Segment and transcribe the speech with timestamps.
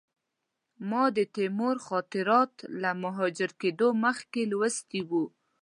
[0.89, 5.23] ما د تیمور خاطرات له مهاجر کېدلو مخکې لوستي وو.